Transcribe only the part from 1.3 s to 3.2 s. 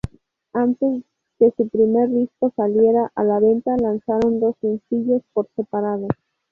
que su primer disco saliera